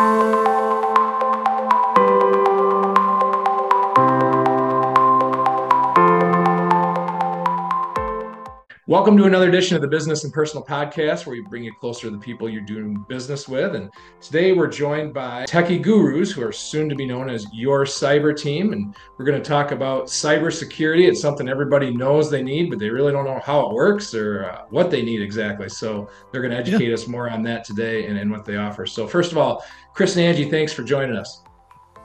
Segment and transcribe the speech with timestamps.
[0.00, 0.69] Música
[8.90, 12.08] Welcome to another edition of the Business and Personal Podcast, where we bring you closer
[12.08, 13.76] to the people you're doing business with.
[13.76, 13.88] And
[14.20, 18.36] today we're joined by techie gurus who are soon to be known as your cyber
[18.36, 18.72] team.
[18.72, 21.06] And we're going to talk about cybersecurity.
[21.06, 24.46] It's something everybody knows they need, but they really don't know how it works or
[24.46, 25.68] uh, what they need exactly.
[25.68, 26.94] So they're going to educate yeah.
[26.94, 28.86] us more on that today and, and what they offer.
[28.86, 31.44] So, first of all, Chris and Angie, thanks for joining us.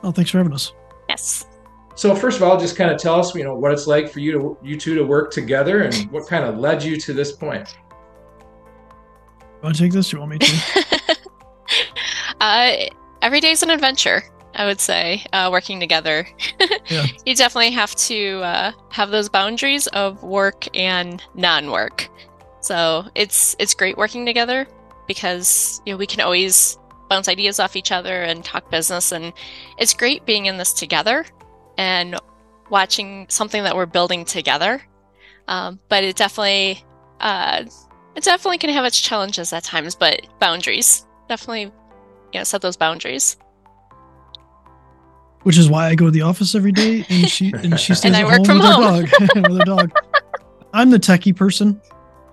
[0.03, 0.71] Oh, thanks for having us.
[1.09, 1.47] Yes.
[1.95, 4.19] So first of all, just kind of tell us, you know, what it's like for
[4.19, 7.31] you to you two to work together, and what kind of led you to this
[7.31, 7.77] point.
[9.39, 10.11] You want to take this?
[10.11, 11.17] You want me to?
[12.41, 12.71] uh,
[13.21, 14.23] every day is an adventure.
[14.55, 16.27] I would say uh, working together.
[16.89, 17.05] yeah.
[17.25, 22.09] You definitely have to uh, have those boundaries of work and non-work.
[22.59, 24.67] So it's it's great working together
[25.07, 26.77] because you know we can always
[27.09, 29.31] bounce ideas off each other and talk business, and
[29.77, 31.25] it's great being in this together
[31.77, 32.19] and
[32.69, 34.81] watching something that we're building together.
[35.47, 36.83] Um, but it definitely,
[37.19, 37.63] uh,
[38.15, 39.95] it definitely can have its challenges at times.
[39.95, 41.63] But boundaries, definitely,
[42.33, 43.37] you know, set those boundaries.
[45.43, 48.05] Which is why I go to the office every day, and she and she stays
[48.05, 48.83] and at work home from with home.
[48.83, 49.35] her dog.
[49.49, 49.91] with her dog.
[50.73, 51.79] I'm the techie person.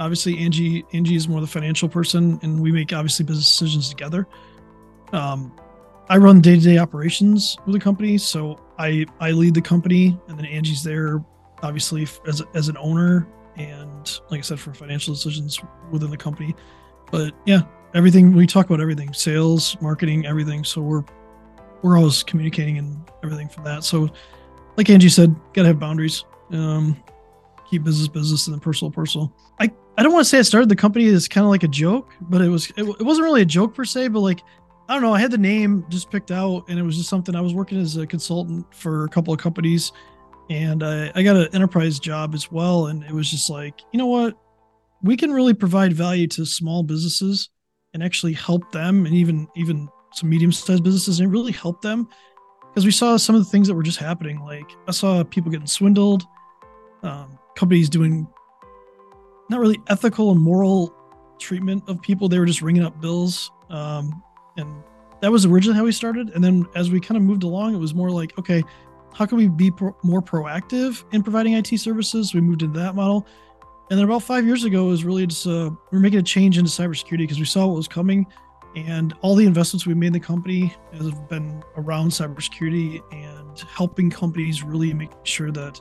[0.00, 4.26] Obviously, Angie Angie is more the financial person, and we make obviously business decisions together.
[5.12, 5.52] Um,
[6.08, 10.18] I run day to day operations with the company, so I I lead the company,
[10.28, 11.24] and then Angie's there,
[11.62, 16.54] obviously as as an owner, and like I said, for financial decisions within the company.
[17.10, 17.62] But yeah,
[17.94, 20.64] everything we talk about everything, sales, marketing, everything.
[20.64, 21.04] So we're
[21.82, 23.84] we're always communicating and everything from that.
[23.84, 24.08] So,
[24.76, 26.24] like Angie said, gotta have boundaries.
[26.50, 27.02] Um,
[27.68, 29.32] keep business business and then personal personal.
[29.58, 31.68] I I don't want to say I started the company as kind of like a
[31.68, 34.42] joke, but it was it, it wasn't really a joke per se, but like
[34.92, 35.14] I don't know.
[35.14, 37.80] I had the name just picked out, and it was just something I was working
[37.80, 39.90] as a consultant for a couple of companies,
[40.50, 42.88] and I, I got an enterprise job as well.
[42.88, 44.36] And it was just like, you know what,
[45.02, 47.48] we can really provide value to small businesses
[47.94, 52.06] and actually help them, and even even some medium-sized businesses, and really help them
[52.68, 54.40] because we saw some of the things that were just happening.
[54.40, 56.24] Like I saw people getting swindled,
[57.02, 58.28] um, companies doing
[59.48, 60.94] not really ethical and moral
[61.38, 62.28] treatment of people.
[62.28, 63.50] They were just ringing up bills.
[63.70, 64.22] Um,
[64.56, 64.82] and
[65.20, 66.30] that was originally how we started.
[66.30, 68.62] And then as we kind of moved along it was more like okay
[69.14, 72.34] how can we be pro- more proactive in providing it services?
[72.34, 73.26] We moved into that model.
[73.90, 76.22] And then about five years ago it was really just uh, we are making a
[76.22, 78.26] change into cybersecurity because we saw what was coming
[78.74, 84.08] and all the investments we made in the company have been around cybersecurity and helping
[84.08, 85.80] companies really make sure that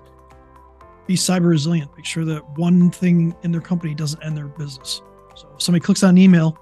[1.07, 5.01] be cyber resilient make sure that one thing in their company doesn't end their business.
[5.35, 6.57] So if somebody clicks on an email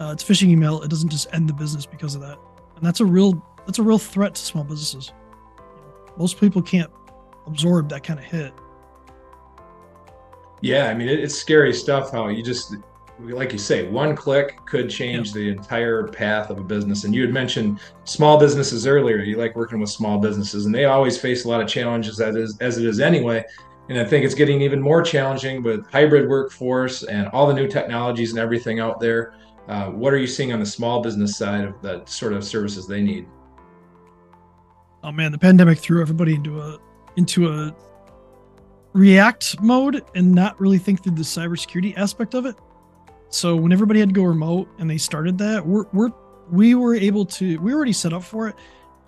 [0.00, 0.82] uh, it's phishing email.
[0.82, 2.38] It doesn't just end the business because of that,
[2.76, 5.12] and that's a real that's a real threat to small businesses.
[6.16, 6.90] Most people can't
[7.46, 8.52] absorb that kind of hit.
[10.60, 12.10] Yeah, I mean it's scary stuff.
[12.10, 12.76] How you just
[13.20, 15.34] like you say, one click could change yeah.
[15.34, 17.04] the entire path of a business.
[17.04, 19.18] And you had mentioned small businesses earlier.
[19.18, 22.36] You like working with small businesses, and they always face a lot of challenges as
[22.36, 23.44] is, as it is anyway.
[23.88, 27.66] And I think it's getting even more challenging with hybrid workforce and all the new
[27.66, 29.34] technologies and everything out there.
[29.68, 32.86] Uh, what are you seeing on the small business side of the sort of services
[32.86, 33.26] they need?
[35.02, 36.78] Oh man, the pandemic threw everybody into a
[37.16, 37.76] into a
[38.94, 42.56] react mode and not really think through the cybersecurity aspect of it.
[43.28, 46.10] So when everybody had to go remote and they started that, we're we're
[46.50, 48.56] we were able to we were already set up for it.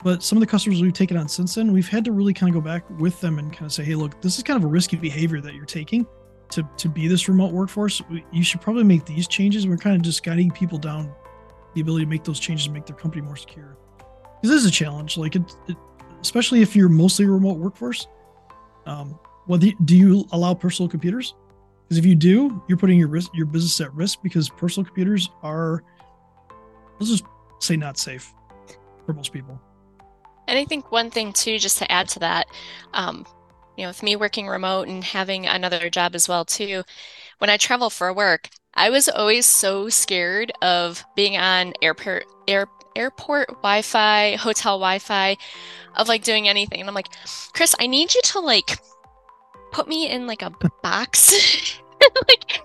[0.03, 2.55] But some of the customers we've taken on since then, we've had to really kind
[2.55, 4.65] of go back with them and kind of say, hey, look, this is kind of
[4.65, 6.07] a risky behavior that you're taking
[6.51, 8.03] to to be this remote workforce,
[8.33, 9.67] you should probably make these changes.
[9.67, 11.13] We're kind of just guiding people down
[11.75, 13.77] the ability to make those changes and make their company more secure.
[14.41, 15.77] Because this is a challenge, like it, it,
[16.21, 18.09] especially if you're mostly a remote workforce.
[18.87, 19.19] Um,
[19.59, 21.35] do you allow personal computers?
[21.85, 25.29] Because if you do, you're putting your risk, your business at risk because personal computers
[25.43, 25.83] are,
[26.99, 27.25] let's just
[27.59, 28.33] say, not safe
[29.05, 29.61] for most people.
[30.47, 32.47] And I think one thing too, just to add to that,
[32.95, 33.27] um,
[33.77, 36.83] you know, with me working remote and having another job as well too,
[37.39, 42.67] when I travel for work, I was always so scared of being on airport air,
[42.95, 45.37] airport Wi-Fi, hotel Wi-Fi,
[45.97, 46.81] of like doing anything.
[46.81, 47.09] And I'm like,
[47.53, 48.79] Chris, I need you to like
[49.73, 50.53] put me in like a
[50.83, 51.81] box.
[52.29, 52.61] like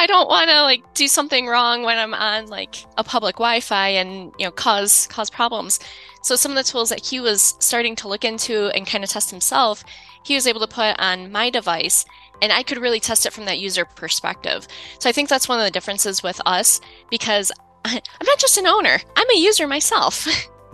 [0.00, 3.88] I don't want to like do something wrong when I'm on like a public Wi-Fi
[3.88, 5.78] and you know cause cause problems.
[6.22, 9.10] So some of the tools that he was starting to look into and kind of
[9.10, 9.84] test himself,
[10.24, 12.06] he was able to put on my device
[12.40, 14.66] and I could really test it from that user perspective.
[14.98, 16.80] So I think that's one of the differences with us
[17.10, 17.52] because
[17.84, 20.26] I'm not just an owner, I'm a user myself.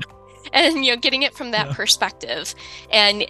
[0.52, 1.74] and you know, getting it from that yeah.
[1.74, 2.54] perspective
[2.90, 3.26] and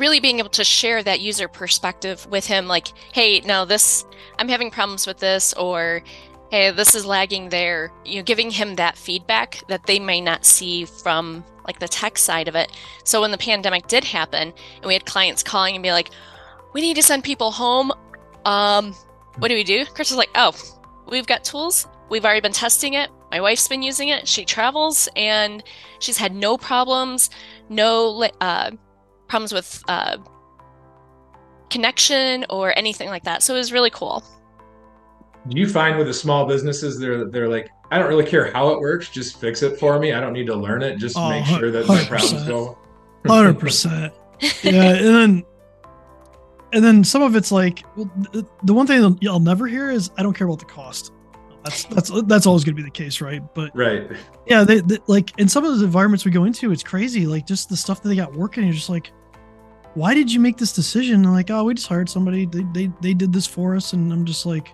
[0.00, 4.04] really being able to share that user perspective with him like, hey, no, this
[4.38, 6.02] I'm having problems with this or
[6.50, 10.44] hey, this is lagging there, you know, giving him that feedback that they may not
[10.44, 12.72] see from like the tech side of it.
[13.04, 16.10] So when the pandemic did happen and we had clients calling and be like,
[16.72, 17.92] we need to send people home.
[18.44, 18.94] Um,
[19.38, 19.84] what do we do?
[19.86, 20.52] Chris was like, oh,
[21.08, 21.86] we've got tools.
[22.08, 23.10] We've already been testing it.
[23.30, 24.26] My wife's been using it.
[24.26, 25.62] She travels and
[26.00, 27.30] she's had no problems,
[27.68, 28.72] no uh,
[29.30, 30.18] problems with uh,
[31.70, 33.42] connection or anything like that.
[33.42, 34.22] So it was really cool.
[35.48, 38.68] Do you find with the small businesses, they're they're like, I don't really care how
[38.70, 40.12] it works, just fix it for me.
[40.12, 40.98] I don't need to learn it.
[40.98, 42.76] Just oh, make sure that my problems go.
[43.26, 44.12] Hundred percent.
[44.62, 45.44] Yeah, and then
[46.72, 48.10] and then some of it's like well,
[48.62, 51.12] the one thing I'll never hear is I don't care about the cost.
[51.64, 53.42] That's that's that's always going to be the case, right?
[53.54, 54.10] But right,
[54.46, 57.26] yeah, they, they, like in some of those environments we go into, it's crazy.
[57.26, 59.12] Like just the stuff that they got working, you're just like,
[59.94, 61.24] why did you make this decision?
[61.24, 62.46] And like, oh, we just hired somebody.
[62.46, 64.68] They they they did this for us, and I'm just like,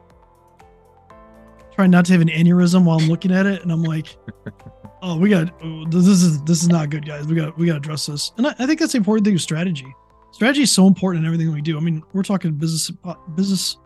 [1.75, 4.17] trying not to have an aneurysm while I'm looking at it, and I'm like,
[5.03, 7.27] oh, we got oh, this is this is not good, guys.
[7.27, 9.35] We got we got to address this, and I, I think that's the important thing
[9.35, 9.95] with strategy.
[10.33, 11.79] Strategy is so important in everything we do.
[11.79, 12.91] I mean, we're talking business
[13.35, 13.79] business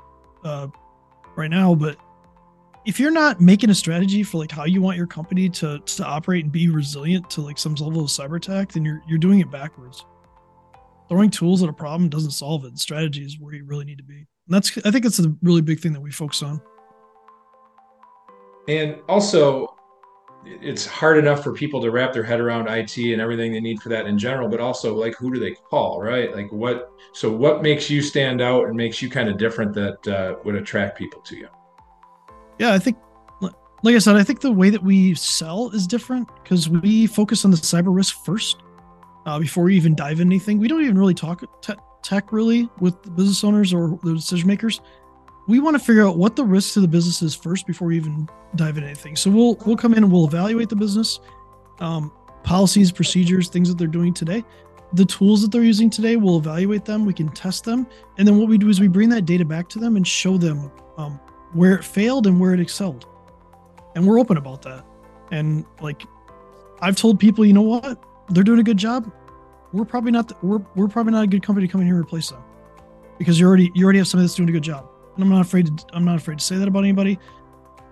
[0.44, 0.67] uh,
[1.37, 1.97] right now, but
[2.87, 6.05] if you're not making a strategy for like how you want your company to to
[6.05, 9.41] operate and be resilient to like some level of cyber attack, then you're you're doing
[9.41, 10.05] it backwards.
[11.11, 12.79] Throwing tools at a problem doesn't solve it.
[12.79, 14.15] Strategy is where you really need to be.
[14.15, 16.62] And that's I think it's a really big thing that we focus on.
[18.69, 19.77] And also,
[20.45, 23.83] it's hard enough for people to wrap their head around IT and everything they need
[23.83, 26.33] for that in general, but also like who do they call, right?
[26.33, 26.93] Like what?
[27.12, 30.55] So what makes you stand out and makes you kind of different that uh, would
[30.55, 31.49] attract people to you?
[32.61, 32.97] Yeah, I think,
[33.83, 37.45] like I said, I think the way that we sell is different because we focus
[37.45, 38.59] on the cyber risk first
[39.26, 40.58] uh, before we even dive into anything.
[40.58, 44.81] We don't even really talk te- tech really with business owners or the decision makers.
[45.49, 47.96] We want to figure out what the risk to the business is first before we
[47.96, 49.17] even dive into anything.
[49.17, 51.20] So we'll we'll come in and we'll evaluate the business,
[51.81, 52.12] um,
[52.44, 54.44] policies, procedures, things that they're doing today,
[54.93, 56.16] the tools that they're using today.
[56.16, 57.05] We'll evaluate them.
[57.05, 59.69] We can test them, and then what we do is we bring that data back
[59.70, 61.19] to them and show them um,
[61.52, 63.06] where it failed and where it excelled,
[63.96, 64.84] and we're open about that.
[65.32, 66.02] And like,
[66.81, 69.11] I've told people, you know what, they're doing a good job.
[69.73, 71.97] We're probably not the, we're we're probably not a good company to come in here
[71.97, 72.43] and replace them
[73.19, 74.88] because you already you already have somebody that's doing a good job.
[75.15, 77.19] And I'm not afraid to I'm not afraid to say that about anybody.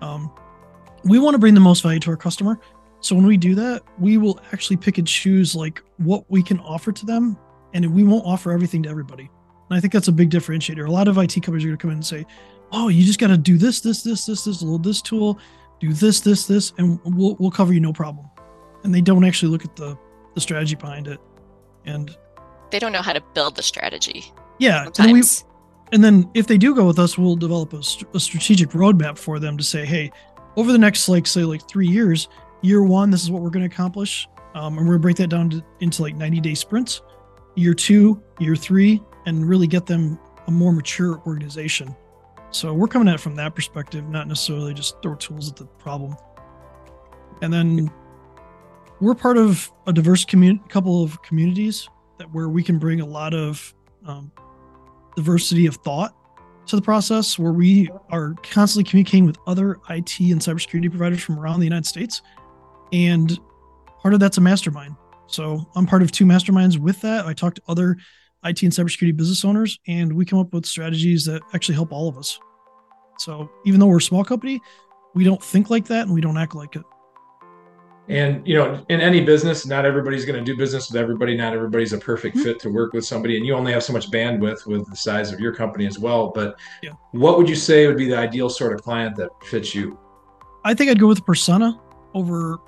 [0.01, 0.31] Um,
[1.03, 2.59] we want to bring the most value to our customer.
[3.01, 6.59] So when we do that, we will actually pick and choose like what we can
[6.59, 7.37] offer to them,
[7.73, 9.29] and we won't offer everything to everybody.
[9.69, 10.85] And I think that's a big differentiator.
[10.85, 12.25] A lot of IT companies are going to come in and say,
[12.71, 15.39] "Oh, you just got to do this, this, this, this, this, load this tool,
[15.79, 18.27] do this, this, this, and we'll we'll cover you no problem."
[18.83, 19.97] And they don't actually look at the
[20.35, 21.19] the strategy behind it,
[21.85, 22.15] and
[22.71, 24.25] they don't know how to build the strategy.
[24.59, 25.23] Yeah, and we
[25.91, 27.81] and then if they do go with us, we'll develop a,
[28.13, 30.11] a strategic roadmap for them to say, "Hey,
[30.55, 32.27] over the next like say like three years
[32.61, 34.27] year one this is what we're going to accomplish.
[34.55, 37.01] Um, and we're going to break that down to, into like 90 day sprints
[37.55, 41.95] year two year three and really get them a more mature organization.
[42.51, 45.65] So we're coming at it from that perspective not necessarily just throw tools at the
[45.65, 46.15] problem.
[47.41, 47.91] And then
[49.01, 53.05] we're part of a diverse community couple of communities that where we can bring a
[53.05, 53.73] lot of
[54.05, 54.31] um,
[55.15, 56.13] diversity of thought
[56.67, 61.39] to the process where we are constantly communicating with other IT and cybersecurity providers from
[61.39, 62.21] around the United States.
[62.91, 63.39] And
[64.01, 64.95] part of that's a mastermind.
[65.27, 67.25] So I'm part of two masterminds with that.
[67.25, 67.97] I talk to other
[68.43, 72.07] IT and cybersecurity business owners, and we come up with strategies that actually help all
[72.07, 72.39] of us.
[73.17, 74.61] So even though we're a small company,
[75.13, 76.83] we don't think like that and we don't act like it.
[78.09, 81.37] And you know, in any business, not everybody's going to do business with everybody.
[81.37, 82.43] Not everybody's a perfect mm-hmm.
[82.43, 85.31] fit to work with somebody, and you only have so much bandwidth with the size
[85.31, 86.31] of your company as well.
[86.33, 86.93] But yeah.
[87.11, 89.97] what would you say would be the ideal sort of client that fits you?
[90.65, 91.79] I think I'd go with persona
[92.15, 92.59] over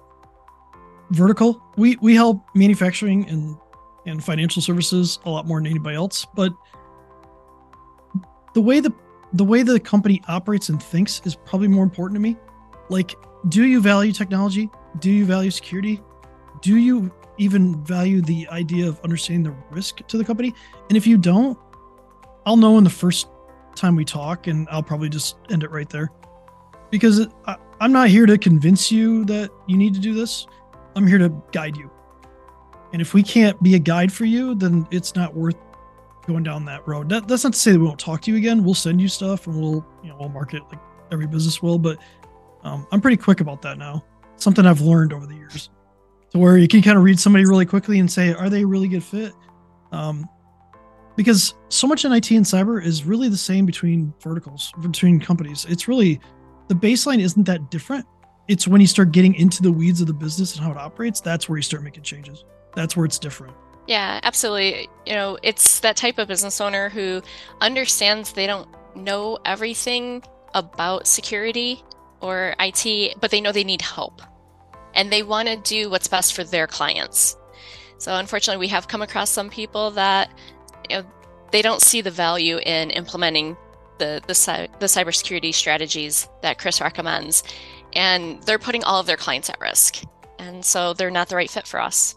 [1.09, 1.59] vertical.
[1.75, 3.57] We we help manufacturing and
[4.05, 6.53] and financial services a lot more than anybody else, but
[8.53, 8.93] the way the
[9.33, 12.37] the way the company operates and thinks is probably more important to me.
[12.89, 13.15] Like,
[13.49, 14.69] do you value technology?
[14.99, 16.01] Do you value security?
[16.61, 20.53] Do you even value the idea of understanding the risk to the company?
[20.89, 21.57] And if you don't,
[22.45, 23.27] I'll know in the first
[23.75, 26.11] time we talk, and I'll probably just end it right there.
[26.89, 30.45] Because I, I'm not here to convince you that you need to do this.
[30.95, 31.89] I'm here to guide you.
[32.93, 35.55] And if we can't be a guide for you, then it's not worth
[36.27, 37.09] going down that road.
[37.09, 38.63] That, that's not to say that we won't talk to you again.
[38.63, 40.81] We'll send you stuff and we'll, you know, we'll market like
[41.11, 41.79] every business will.
[41.79, 41.97] But
[42.63, 44.03] Um, I'm pretty quick about that now.
[44.41, 45.69] Something I've learned over the years,
[46.31, 48.67] to where you can kind of read somebody really quickly and say, are they a
[48.67, 49.33] really good fit?
[49.91, 50.27] Um,
[51.15, 55.65] because so much in IT and cyber is really the same between verticals, between companies.
[55.69, 56.19] It's really
[56.69, 58.05] the baseline isn't that different.
[58.47, 61.21] It's when you start getting into the weeds of the business and how it operates,
[61.21, 62.43] that's where you start making changes.
[62.75, 63.53] That's where it's different.
[63.87, 64.89] Yeah, absolutely.
[65.05, 67.21] You know, it's that type of business owner who
[67.59, 71.83] understands they don't know everything about security
[72.21, 74.21] or IT, but they know they need help
[74.93, 77.37] and they want to do what's best for their clients.
[77.97, 80.31] So, unfortunately, we have come across some people that
[80.89, 81.05] you know,
[81.51, 83.55] they don't see the value in implementing
[83.99, 87.43] the, the, the cybersecurity strategies that Chris recommends,
[87.93, 90.03] and they're putting all of their clients at risk.
[90.39, 92.15] And so they're not the right fit for us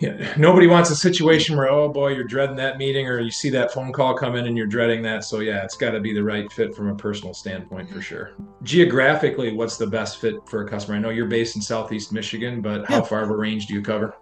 [0.00, 3.50] yeah, nobody wants a situation where oh boy you're dreading that meeting or you see
[3.50, 5.24] that phone call come in and you're dreading that.
[5.24, 8.32] So yeah it's got to be the right fit from a personal standpoint for sure.
[8.62, 10.96] Geographically what's the best fit for a customer?
[10.96, 13.02] I know you're based in southeast michigan but how yeah.
[13.02, 14.16] far of a range do you cover?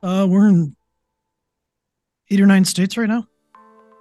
[0.00, 0.76] Uh we're in
[2.30, 3.26] eight or nine states right now.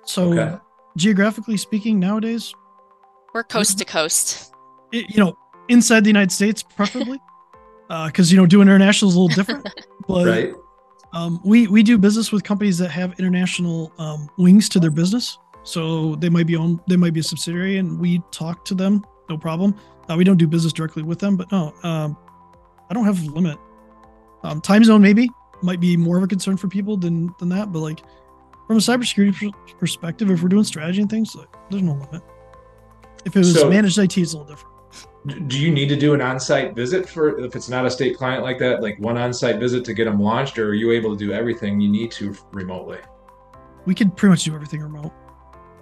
[0.05, 0.57] So okay.
[0.95, 2.53] geographically speaking nowadays
[3.33, 4.53] we're coast to coast.
[4.91, 5.35] it, you know
[5.69, 7.19] inside the united states preferably.
[7.87, 9.67] Because uh, you know doing international is a little different
[10.07, 10.53] but right
[11.13, 15.37] um, we we do business with companies that have international um, wings to their business,
[15.63, 19.05] so they might be on they might be a subsidiary, and we talk to them,
[19.29, 19.75] no problem.
[20.09, 22.17] Uh, we don't do business directly with them, but no, um,
[22.89, 23.57] I don't have a limit.
[24.43, 25.29] Um, time zone maybe
[25.61, 28.01] might be more of a concern for people than than that, but like
[28.67, 32.21] from a cybersecurity perspective, if we're doing strategy and things, like, there's no limit.
[33.25, 34.76] If it was so, managed IT, it's a little different
[35.47, 38.43] do you need to do an on-site visit for if it's not a state client
[38.43, 41.17] like that like one on-site visit to get them launched or are you able to
[41.17, 42.99] do everything you need to remotely?
[43.85, 45.11] We could pretty much do everything remote.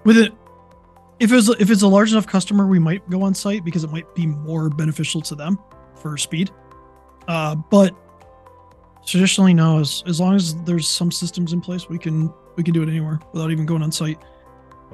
[0.04, 0.34] With it
[1.20, 3.92] if it's if it's a large enough customer we might go on site because it
[3.92, 5.60] might be more beneficial to them
[5.96, 6.52] for speed.
[7.28, 7.96] Uh, but
[9.06, 12.74] traditionally no as, as long as there's some systems in place we can we can
[12.74, 14.20] do it anywhere without even going on site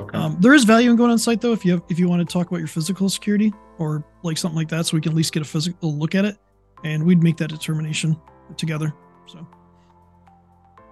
[0.01, 0.17] Okay.
[0.17, 2.27] Um, there is value in going on site though if you have, if you want
[2.27, 5.15] to talk about your physical security or like something like that, so we can at
[5.15, 6.37] least get a physical look at it,
[6.83, 8.19] and we'd make that determination
[8.57, 8.93] together.
[9.25, 9.47] So.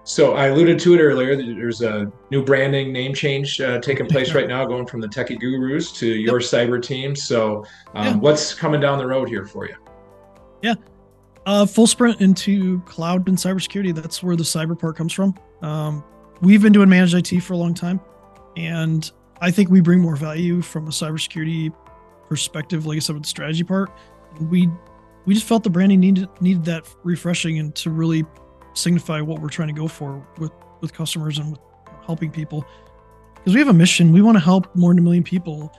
[0.02, 1.36] So I alluded to it earlier.
[1.36, 5.38] There's a new branding name change uh, taking place right now, going from the Techie
[5.38, 6.50] Gurus to your yep.
[6.50, 7.14] cyber team.
[7.14, 7.64] So,
[7.94, 8.16] um, yeah.
[8.16, 9.76] what's coming down the road here for you?
[10.62, 10.74] Yeah,
[11.46, 13.94] uh, full sprint into cloud and cybersecurity.
[13.94, 15.34] That's where the cyber part comes from.
[15.62, 16.02] Um,
[16.40, 18.00] we've been doing managed IT for a long time.
[18.56, 21.72] And I think we bring more value from a cybersecurity
[22.28, 23.90] perspective, like I said, with the strategy part.
[24.40, 24.68] We
[25.26, 28.24] we just felt the branding needed needed that refreshing and to really
[28.74, 31.60] signify what we're trying to go for with with customers and with
[32.04, 32.64] helping people.
[33.34, 35.72] Because we have a mission, we want to help more than a million people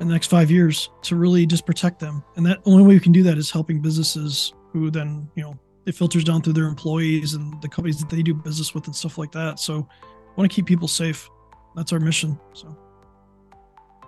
[0.00, 2.22] in the next five years to really just protect them.
[2.36, 5.58] And that only way we can do that is helping businesses who then, you know,
[5.86, 8.94] it filters down through their employees and the companies that they do business with and
[8.94, 9.58] stuff like that.
[9.58, 9.88] So
[10.36, 11.28] want to keep people safe.
[11.74, 12.38] That's our mission.
[12.52, 12.76] So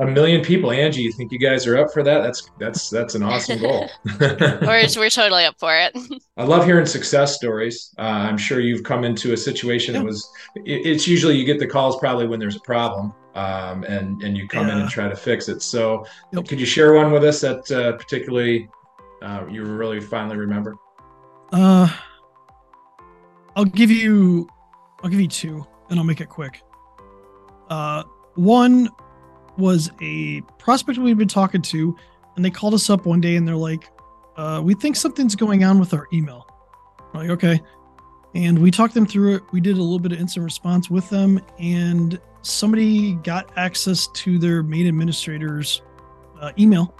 [0.00, 3.14] a million people angie you think you guys are up for that that's that's that's
[3.14, 3.88] an awesome goal
[4.20, 5.96] we're, we're totally up for it
[6.36, 10.00] i love hearing success stories uh, i'm sure you've come into a situation yeah.
[10.00, 13.84] that was it, it's usually you get the calls probably when there's a problem um,
[13.84, 14.74] and and you come yeah.
[14.74, 16.46] in and try to fix it so yep.
[16.46, 18.68] could you share one with us that uh, particularly
[19.22, 20.76] uh, you really finally remember
[21.52, 21.88] uh
[23.56, 24.48] i'll give you
[25.02, 26.62] i'll give you two and I'll make it quick.
[27.68, 28.04] Uh,
[28.34, 28.88] one
[29.56, 31.96] was a prospect we've been talking to,
[32.36, 33.90] and they called us up one day and they're like,
[34.36, 36.46] uh, "We think something's going on with our email."
[37.12, 37.60] I'm like, okay,
[38.34, 39.42] and we talked them through it.
[39.52, 44.38] We did a little bit of instant response with them, and somebody got access to
[44.38, 45.82] their main administrator's
[46.40, 46.94] uh, email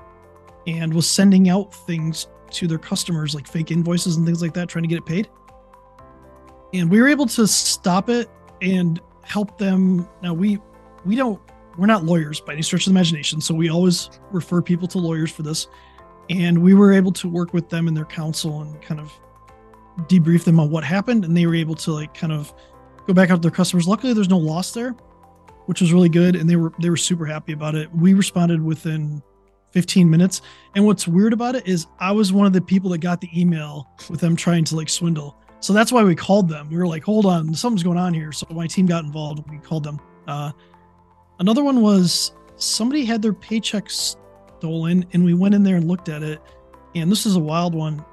[0.67, 4.69] and was sending out things to their customers, like fake invoices and things like that,
[4.69, 5.29] trying to get it paid.
[6.75, 8.29] And we were able to stop it
[8.63, 10.09] and help them.
[10.23, 10.59] Now we
[11.05, 11.41] we don't
[11.77, 15.31] we're not lawyers by any stretch of imagination, so we always refer people to lawyers
[15.31, 15.69] for this.
[16.31, 19.13] And we were able to work with them and their counsel and kind of
[20.09, 22.53] debrief them on what happened, and they were able to like kind of
[23.07, 23.89] go back out to their customers.
[23.89, 24.91] Luckily, there's no loss there,
[25.67, 27.95] which was really good, and they were they were super happy about it.
[27.95, 29.23] We responded within
[29.73, 30.41] 15 minutes.
[30.75, 33.29] And what's weird about it is I was one of the people that got the
[33.39, 35.37] email with them trying to like swindle.
[35.61, 36.69] So that's why we called them.
[36.71, 38.33] We were like, hold on, something's going on here.
[38.33, 39.45] So my team got involved.
[39.51, 40.01] We called them.
[40.27, 40.53] Uh,
[41.41, 46.09] another one was somebody had their paycheck stolen, and we went in there and looked
[46.09, 46.41] at it.
[46.95, 48.05] And this is a wild one.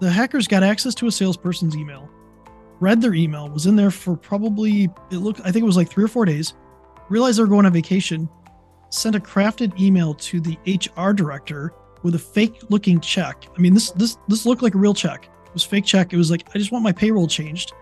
[0.00, 2.10] The hackers got access to a salesperson's email,
[2.80, 5.88] read their email, was in there for probably, it looked, I think it was like
[5.88, 6.54] three or four days,
[7.08, 8.28] realized they were going on vacation,
[8.90, 11.72] sent a crafted email to the HR director
[12.02, 13.46] with a fake looking check.
[13.56, 15.28] I mean, this this this looked like a real check.
[15.56, 16.12] Was fake check.
[16.12, 17.72] It was like, I just want my payroll changed.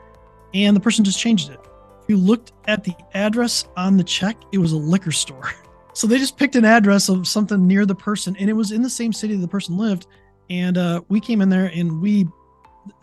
[0.55, 1.59] And the person just changed it.
[1.61, 5.51] If you looked at the address on the check, it was a liquor store.
[5.97, 8.83] So they just picked an address of something near the person, and it was in
[8.83, 10.09] the same city the person lived.
[10.51, 12.27] And uh, we came in there, and we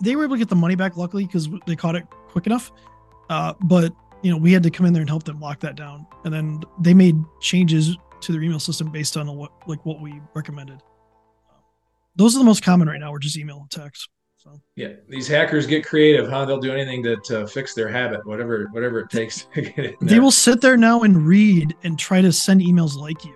[0.01, 2.69] they were able to get the money back, luckily, because they caught it quick enough.
[3.29, 5.77] Uh, but you know, we had to come in there and help them lock that
[5.77, 10.01] down, and then they made changes to their email system based on what like what
[10.01, 10.81] we recommended.
[12.17, 13.13] Those are the most common right now.
[13.13, 14.09] We're just email text.
[14.43, 16.45] So yeah, these hackers get creative, huh?
[16.45, 19.95] They'll do anything to, to fix their habit, whatever whatever it takes to get in
[20.01, 23.35] they will sit there now and read and try to send emails like you.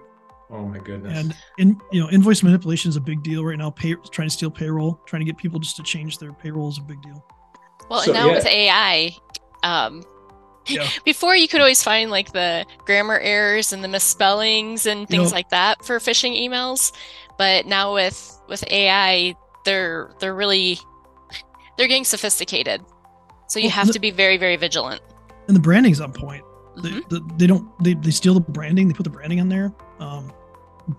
[0.50, 1.16] Oh my goodness!
[1.16, 3.70] And in you know, invoice manipulation is a big deal right now.
[3.70, 6.80] Pay trying to steal payroll, trying to get people just to change their payroll is
[6.80, 7.24] a big deal.
[7.88, 8.34] Well, so, and now yeah.
[8.34, 9.16] with AI,
[9.62, 10.04] um,
[10.66, 10.90] yeah.
[11.06, 15.50] before you could always find like the grammar errors and the misspellings and things like
[15.50, 16.92] that for phishing emails,
[17.38, 19.36] but now with with AI,
[19.66, 20.80] they're they're really
[21.78, 22.82] they're getting sophisticated.
[23.48, 25.02] So you well, have the, to be very, very vigilant.
[25.48, 26.44] And the branding's on point.
[26.78, 26.82] Mm-hmm.
[26.82, 28.88] They, the, they don't they, they steal the branding.
[28.88, 29.74] They put the branding on there.
[30.00, 30.32] Um,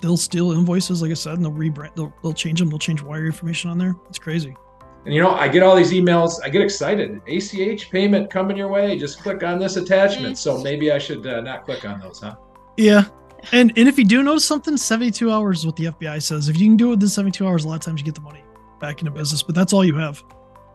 [0.00, 1.94] they'll steal invoices, like I said, and they'll rebrand.
[1.96, 2.70] They'll, they'll change them.
[2.70, 3.94] They'll change wire information on there.
[4.08, 4.56] It's crazy.
[5.04, 6.40] And you know, I get all these emails.
[6.42, 7.20] I get excited.
[7.28, 8.98] ACH payment coming your way.
[8.98, 10.34] Just click on this attachment.
[10.34, 10.58] Mm-hmm.
[10.58, 12.36] So maybe I should uh, not click on those, huh?
[12.76, 13.04] Yeah.
[13.52, 16.48] And and if you do notice something, 72 hours is what the FBI says.
[16.48, 18.20] If you can do it within 72 hours, a lot of times you get the
[18.20, 18.42] money
[18.80, 19.42] back into business.
[19.42, 20.24] But that's all you have.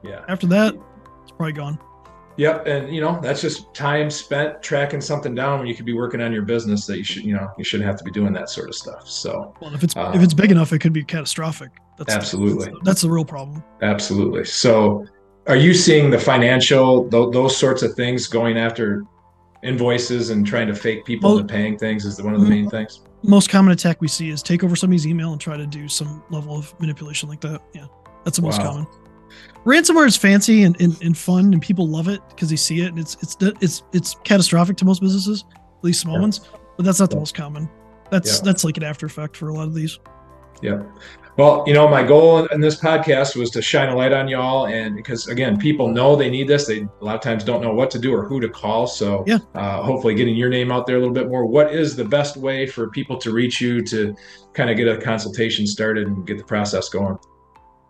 [0.04, 0.24] Yeah.
[0.28, 0.76] After that,
[1.24, 1.80] it's probably gone.
[2.38, 5.94] Yep, and you know that's just time spent tracking something down when you could be
[5.94, 8.32] working on your business that you should, you know, you shouldn't have to be doing
[8.34, 9.08] that sort of stuff.
[9.08, 11.72] So, well, if it's um, if it's big enough, it could be catastrophic.
[11.98, 13.64] That's absolutely that's, that's the real problem.
[13.82, 14.46] Absolutely.
[14.46, 15.06] So,
[15.48, 19.04] are you seeing the financial th- those sorts of things going after
[19.62, 22.70] invoices and trying to fake people well, into paying things is one of the main
[22.70, 23.02] things?
[23.24, 26.24] Most common attack we see is take over somebody's email and try to do some
[26.32, 27.62] level of manipulation like that.
[27.76, 27.86] Yeah,
[28.24, 28.72] that's the most wow.
[28.72, 28.88] common
[29.66, 32.88] ransomware is fancy and, and, and fun and people love it because they see it
[32.88, 36.22] and it's it's it's it's catastrophic to most businesses at least small yeah.
[36.22, 37.70] ones but that's not the most common.
[38.10, 38.44] That's yeah.
[38.44, 40.00] that's like an after effect for a lot of these.
[40.64, 40.82] Yeah.
[41.38, 44.66] Well you know my goal in this podcast was to shine a light on y'all
[44.66, 46.66] and because again people know they need this.
[46.66, 48.88] They a lot of times don't know what to do or who to call.
[48.88, 49.38] So yeah.
[49.54, 51.46] uh, hopefully getting your name out there a little bit more.
[51.46, 54.16] What is the best way for people to reach you to
[54.54, 57.18] kind of get a consultation started and get the process going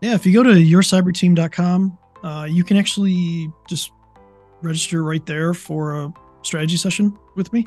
[0.01, 3.91] yeah, if you go to yourcyberteam.com, uh, you can actually just
[4.61, 7.65] register right there for a strategy session with me.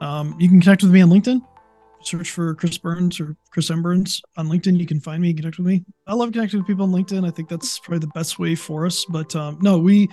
[0.00, 1.40] Um, you can connect with me on LinkedIn.
[2.02, 3.82] Search for Chris Burns or Chris M.
[3.82, 4.78] Burns on LinkedIn.
[4.78, 5.84] You can find me and connect with me.
[6.06, 7.26] I love connecting with people on LinkedIn.
[7.26, 9.04] I think that's probably the best way for us.
[9.04, 10.08] But um, no, we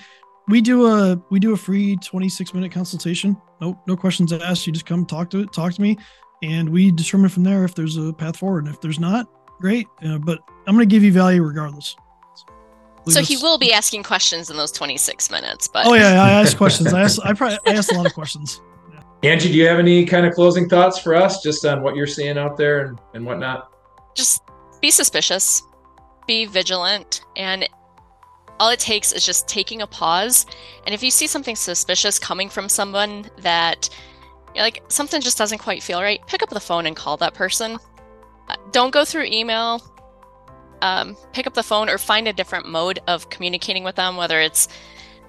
[0.47, 3.35] we do a we do a free 26 minute consultation.
[3.59, 4.67] No no questions asked.
[4.67, 5.97] You just come talk to it, talk to me,
[6.43, 8.65] and we determine from there if there's a path forward.
[8.65, 9.27] And if there's not,
[9.59, 9.87] great.
[10.03, 11.95] Uh, but I'm going to give you value regardless.
[13.07, 15.67] So he will be asking questions in those 26 minutes.
[15.67, 16.93] But oh yeah, I ask questions.
[16.93, 18.61] I ask I probably I asked a lot of questions.
[18.91, 19.31] Yeah.
[19.31, 22.07] Angie, do you have any kind of closing thoughts for us, just on what you're
[22.07, 23.71] seeing out there and and whatnot?
[24.15, 24.43] Just
[24.81, 25.63] be suspicious,
[26.27, 27.67] be vigilant, and
[28.59, 30.45] all it takes is just taking a pause.
[30.85, 33.89] And if you see something suspicious coming from someone that
[34.55, 37.77] like something just doesn't quite feel right, pick up the phone and call that person
[38.71, 39.81] don't go through email.
[40.81, 44.39] Um, pick up the phone or find a different mode of communicating with them, whether
[44.39, 44.69] it's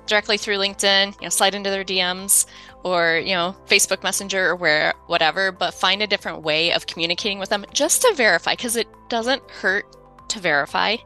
[0.07, 2.47] directly through LinkedIn, you know, slide into their DMs
[2.85, 7.39] or, you know, Facebook Messenger or where whatever, but find a different way of communicating
[7.39, 9.97] with them just to verify because it doesn't hurt
[10.29, 10.97] to verify.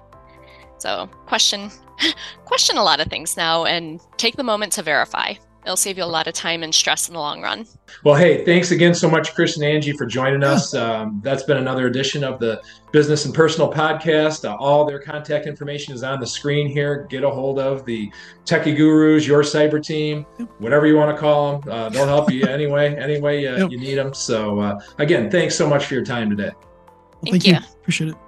[0.79, 1.71] So, question
[2.45, 6.05] question a lot of things now and take the moment to verify it'll save you
[6.05, 7.67] a lot of time and stress in the long run.
[8.03, 10.75] Well, hey, thanks again so much, Chris and Angie, for joining us.
[10.75, 14.49] Um, that's been another edition of the Business and Personal Podcast.
[14.49, 17.07] Uh, all their contact information is on the screen here.
[17.09, 18.11] Get a hold of the
[18.45, 20.25] Techie Gurus, your cyber team,
[20.59, 21.73] whatever you want to call them.
[21.73, 23.71] Uh, they'll help you anyway, any way uh, yep.
[23.71, 24.13] you need them.
[24.15, 26.53] So, uh, again, thanks so much for your time today.
[26.55, 27.53] Well, thank, thank you.
[27.55, 27.59] you.
[27.81, 28.24] Appreciate it.